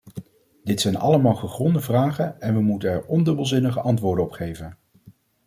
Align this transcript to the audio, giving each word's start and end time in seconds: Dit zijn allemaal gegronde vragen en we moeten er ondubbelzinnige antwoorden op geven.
Dit 0.63 0.81
zijn 0.81 0.95
allemaal 0.97 1.35
gegronde 1.35 1.79
vragen 1.79 2.41
en 2.41 2.53
we 2.53 2.61
moeten 2.61 2.89
er 2.91 3.05
ondubbelzinnige 3.05 3.79
antwoorden 3.81 4.25
op 4.25 4.31
geven. 4.31 4.77